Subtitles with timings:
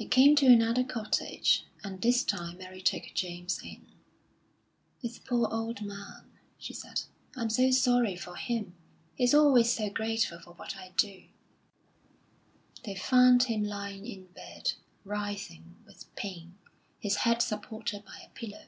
[0.00, 3.86] They came to another cottage, and this time Mary took James in.
[5.00, 6.24] "It's a poor old man,"
[6.58, 7.02] she said.
[7.36, 8.74] "I'm so sorry for him;
[9.14, 11.26] he's always so grateful for what I do."
[12.82, 14.72] They found him lying in bed,
[15.04, 16.58] writhing with pain,
[16.98, 18.64] his head supported by a pillow.